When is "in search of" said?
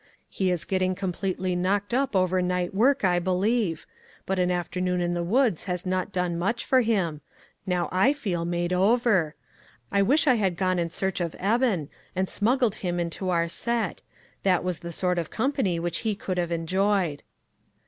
10.79-11.35